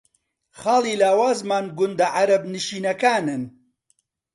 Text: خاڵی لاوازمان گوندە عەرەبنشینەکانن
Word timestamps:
خاڵی 0.59 0.93
لاوازمان 1.01 1.65
گوندە 1.77 2.07
عەرەبنشینەکانن 2.17 3.43